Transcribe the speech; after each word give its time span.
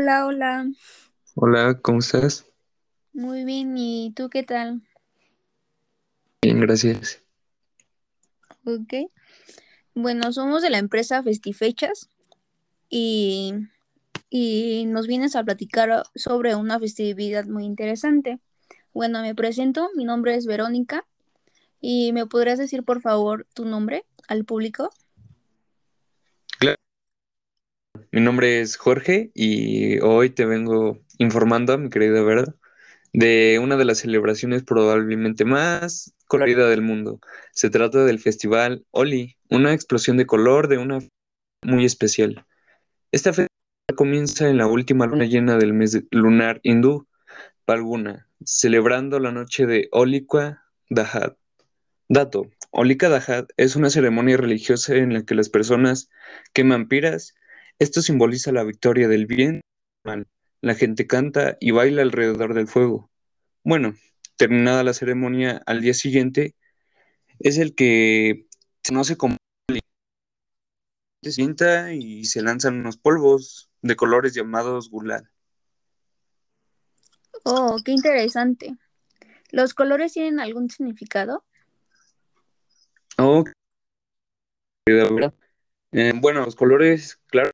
Hola, 0.00 0.26
hola. 0.26 0.66
Hola, 1.34 1.80
¿cómo 1.82 1.98
estás? 1.98 2.46
Muy 3.12 3.44
bien, 3.44 3.76
¿y 3.76 4.12
tú 4.14 4.30
qué 4.30 4.44
tal? 4.44 4.80
Bien, 6.40 6.60
gracias. 6.60 7.20
Ok. 8.64 9.10
Bueno, 9.96 10.32
somos 10.32 10.62
de 10.62 10.70
la 10.70 10.78
empresa 10.78 11.20
Festifechas 11.24 12.10
y, 12.88 13.54
y 14.30 14.84
nos 14.86 15.08
vienes 15.08 15.34
a 15.34 15.42
platicar 15.42 16.04
sobre 16.14 16.54
una 16.54 16.78
festividad 16.78 17.46
muy 17.46 17.64
interesante. 17.64 18.38
Bueno, 18.94 19.20
me 19.20 19.34
presento, 19.34 19.90
mi 19.96 20.04
nombre 20.04 20.36
es 20.36 20.46
Verónica 20.46 21.08
y 21.80 22.12
¿me 22.12 22.24
podrías 22.26 22.60
decir 22.60 22.84
por 22.84 23.00
favor 23.00 23.48
tu 23.52 23.64
nombre 23.64 24.06
al 24.28 24.44
público? 24.44 24.90
Claro, 26.60 26.78
mi 28.10 28.20
nombre 28.20 28.60
es 28.60 28.76
Jorge 28.76 29.30
y 29.34 29.98
hoy 30.00 30.30
te 30.30 30.46
vengo 30.46 30.98
informando, 31.18 31.76
mi 31.78 31.90
querida 31.90 32.22
Vera, 32.22 32.54
de 33.12 33.58
una 33.62 33.76
de 33.76 33.84
las 33.84 33.98
celebraciones 33.98 34.62
probablemente 34.62 35.44
más 35.44 36.14
colorida 36.26 36.68
del 36.68 36.82
mundo. 36.82 37.20
Se 37.52 37.70
trata 37.70 38.04
del 38.04 38.18
festival 38.18 38.84
Oli, 38.90 39.36
una 39.50 39.72
explosión 39.72 40.16
de 40.16 40.26
color 40.26 40.68
de 40.68 40.78
una 40.78 41.00
muy 41.62 41.84
especial. 41.84 42.44
Esta 43.12 43.30
festividad 43.30 43.96
comienza 43.96 44.48
en 44.48 44.58
la 44.58 44.66
última 44.66 45.06
luna 45.06 45.24
llena 45.24 45.56
del 45.56 45.72
mes 45.74 46.02
lunar 46.10 46.60
hindú, 46.62 47.06
Palguna, 47.64 48.28
celebrando 48.44 49.18
la 49.20 49.32
noche 49.32 49.66
de 49.66 49.88
Holika 49.92 50.64
Dahad. 50.88 51.36
Dato: 52.08 52.50
Holika 52.70 53.10
Dahad 53.10 53.48
es 53.58 53.76
una 53.76 53.90
ceremonia 53.90 54.38
religiosa 54.38 54.94
en 54.94 55.12
la 55.12 55.24
que 55.24 55.34
las 55.34 55.50
personas 55.50 56.08
queman 56.54 56.88
piras. 56.88 57.34
Esto 57.78 58.02
simboliza 58.02 58.50
la 58.50 58.64
victoria 58.64 59.06
del 59.06 59.26
bien 59.26 59.48
y 59.48 59.52
del 59.54 59.62
mal. 60.04 60.26
La 60.60 60.74
gente 60.74 61.06
canta 61.06 61.56
y 61.60 61.70
baila 61.70 62.02
alrededor 62.02 62.54
del 62.54 62.66
fuego. 62.66 63.08
Bueno, 63.62 63.94
terminada 64.36 64.82
la 64.82 64.94
ceremonia, 64.94 65.62
al 65.66 65.80
día 65.80 65.94
siguiente 65.94 66.56
es 67.38 67.58
el 67.58 67.74
que 67.74 68.46
se 68.82 68.92
conoce 68.92 69.16
como. 69.16 69.36
Se 71.22 71.32
sienta 71.32 71.92
y 71.92 72.24
se 72.24 72.42
lanzan 72.42 72.80
unos 72.80 72.96
polvos 72.96 73.70
de 73.82 73.96
colores 73.96 74.34
llamados 74.34 74.90
gulal. 74.90 75.30
Oh, 77.44 77.76
qué 77.84 77.92
interesante. 77.92 78.76
¿Los 79.50 79.74
colores 79.74 80.12
tienen 80.12 80.40
algún 80.40 80.68
significado? 80.68 81.44
Oh. 83.18 83.44
Eh, 85.92 86.12
bueno, 86.14 86.44
los 86.44 86.54
colores, 86.54 87.20
claro, 87.26 87.50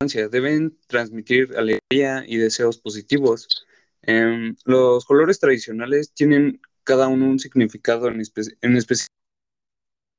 deben 0.00 0.78
transmitir 0.86 1.56
alegría 1.56 2.24
y 2.26 2.36
deseos 2.36 2.78
positivos. 2.78 3.66
Eh, 4.02 4.54
los 4.64 5.04
colores 5.04 5.40
tradicionales 5.40 6.12
tienen 6.12 6.60
cada 6.84 7.08
uno 7.08 7.26
un 7.26 7.38
significado 7.40 8.08
en, 8.08 8.20
espe 8.20 8.42
en 8.62 8.76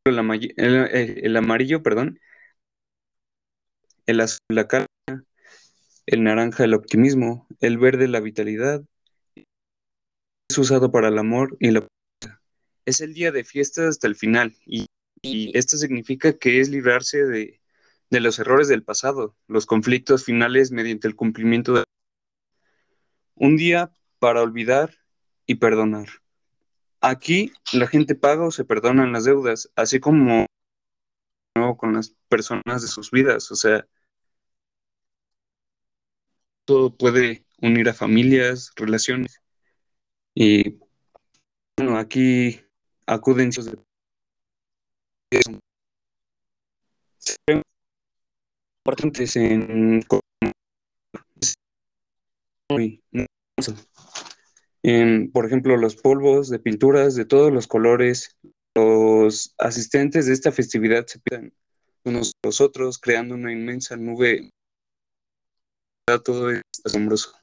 el, 0.08 1.18
el, 1.24 1.38
amarillo, 1.38 1.82
perdón, 1.82 2.20
el 4.06 4.20
azul 4.20 4.40
la 4.50 4.68
calma, 4.68 4.88
el 6.06 6.24
naranja 6.24 6.66
el 6.66 6.74
optimismo, 6.74 7.48
el 7.62 7.78
verde 7.78 8.08
la 8.10 8.20
vitalidad. 8.20 8.84
Es 10.50 10.58
usado 10.58 10.92
para 10.92 11.08
el 11.08 11.18
amor 11.18 11.56
y 11.60 11.72
la 11.72 11.88
es 12.86 13.02
el 13.02 13.14
día 13.14 13.32
de 13.32 13.44
fiesta 13.44 13.88
hasta 13.88 14.08
el 14.08 14.16
final 14.16 14.58
y, 14.66 14.88
y 15.22 15.56
esto 15.56 15.78
significa 15.78 16.34
que 16.34 16.60
es 16.60 16.70
librarse 16.70 17.24
de, 17.24 17.59
de 18.10 18.20
los 18.20 18.40
errores 18.40 18.68
del 18.68 18.84
pasado, 18.84 19.36
los 19.48 19.66
conflictos 19.66 20.26
finales 20.26 20.72
mediante 20.72 21.08
el 21.08 21.16
cumplimiento 21.16 21.74
de 21.74 21.84
un 23.36 23.56
día 23.58 23.92
para 24.20 24.42
olvidar 24.42 24.96
y 25.46 25.56
perdonar. 25.56 26.08
Aquí 27.02 27.54
la 27.74 27.88
gente 27.88 28.16
paga 28.16 28.46
o 28.48 28.52
se 28.52 28.66
perdonan 28.66 29.14
las 29.14 29.26
deudas, 29.26 29.72
así 29.76 30.00
como 30.00 30.46
con 31.78 31.94
las 31.94 32.16
personas 32.28 32.82
de 32.82 32.88
sus 32.88 33.12
vidas, 33.12 33.52
o 33.52 33.56
sea, 33.56 33.86
todo 36.66 36.96
puede 36.96 37.46
unir 37.62 37.90
a 37.90 37.94
familias, 37.94 38.72
relaciones. 38.76 39.42
Y 40.36 40.80
bueno, 41.78 41.98
aquí 41.98 42.62
acuden 43.06 43.52
importantes 48.84 49.36
en 49.36 50.02
por 55.34 55.46
ejemplo, 55.46 55.78
los 55.78 55.96
polvos 55.96 56.50
de 56.50 56.60
pinturas 56.60 57.16
de 57.16 57.26
todos 57.26 57.52
los 57.52 57.68
colores. 57.68 58.38
Los 58.76 59.54
asistentes 59.58 60.28
de 60.28 60.34
esta 60.34 60.52
festividad 60.52 61.06
se 61.08 61.20
pidan 61.20 61.54
unos 62.06 62.32
a 62.44 62.48
los 62.48 62.62
otros, 62.62 62.98
creando 62.98 63.36
una 63.36 63.52
inmensa 63.52 63.98
nube. 63.98 64.50
Todo 66.24 66.52
es 66.52 66.62
asombroso. 66.84 67.34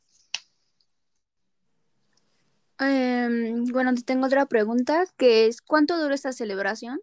Eh, 2.80 3.54
bueno, 3.72 3.94
te 3.94 4.03
tengo 4.03 4.26
otra 4.26 4.47
pregunta, 4.47 5.04
que 5.16 5.47
es, 5.47 5.60
¿cuánto 5.60 5.98
dura 5.98 6.14
esta 6.14 6.32
celebración? 6.32 7.00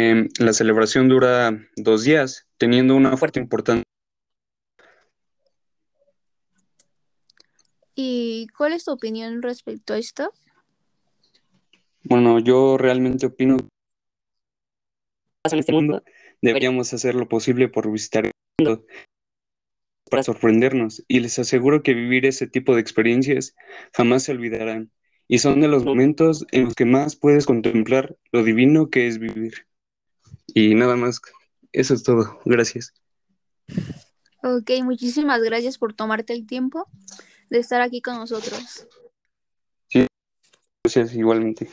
Eh, 0.00 0.28
la 0.38 0.52
celebración 0.52 1.08
dura 1.08 1.58
dos 1.74 2.04
días, 2.04 2.46
teniendo 2.56 2.94
una 2.94 3.16
fuerte 3.16 3.40
importancia. 3.40 3.82
¿Y 7.96 8.46
cuál 8.56 8.74
es 8.74 8.84
tu 8.84 8.92
opinión 8.92 9.42
respecto 9.42 9.94
a 9.94 9.98
esto? 9.98 10.30
Bueno, 12.04 12.38
yo 12.38 12.78
realmente 12.78 13.26
opino 13.26 13.56
que 13.56 13.66
en 15.50 15.58
este 15.58 15.72
mundo 15.72 16.04
deberíamos 16.42 16.94
hacer 16.94 17.16
lo 17.16 17.28
posible 17.28 17.68
por 17.68 17.90
visitar 17.90 18.24
el 18.26 18.32
mundo 18.60 18.86
para 20.08 20.22
sorprendernos 20.22 21.04
y 21.08 21.18
les 21.18 21.40
aseguro 21.40 21.82
que 21.82 21.94
vivir 21.94 22.24
ese 22.24 22.46
tipo 22.46 22.76
de 22.76 22.82
experiencias 22.82 23.56
jamás 23.92 24.22
se 24.22 24.30
olvidarán 24.30 24.92
y 25.26 25.38
son 25.38 25.60
de 25.60 25.66
los 25.66 25.84
momentos 25.84 26.46
en 26.52 26.66
los 26.66 26.76
que 26.76 26.84
más 26.84 27.16
puedes 27.16 27.46
contemplar 27.46 28.16
lo 28.30 28.44
divino 28.44 28.90
que 28.90 29.08
es 29.08 29.18
vivir. 29.18 29.67
Y 30.48 30.74
nada 30.74 30.96
más, 30.96 31.20
eso 31.72 31.94
es 31.94 32.02
todo. 32.02 32.40
Gracias. 32.44 32.94
Ok, 34.42 34.70
muchísimas 34.82 35.42
gracias 35.42 35.78
por 35.78 35.94
tomarte 35.94 36.32
el 36.32 36.46
tiempo 36.46 36.86
de 37.50 37.58
estar 37.58 37.80
aquí 37.80 38.00
con 38.00 38.16
nosotros. 38.16 38.86
Sí, 39.88 40.06
gracias 40.84 41.14
igualmente. 41.14 41.68